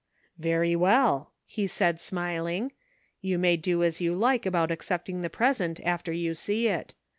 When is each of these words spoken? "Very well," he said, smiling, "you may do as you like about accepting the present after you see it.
"Very 0.39 0.75
well," 0.75 1.31
he 1.45 1.67
said, 1.67 1.99
smiling, 2.01 2.71
"you 3.21 3.37
may 3.37 3.55
do 3.55 3.83
as 3.83 4.01
you 4.01 4.15
like 4.15 4.47
about 4.47 4.71
accepting 4.71 5.21
the 5.21 5.29
present 5.29 5.79
after 5.85 6.11
you 6.11 6.33
see 6.33 6.67
it. 6.69 6.95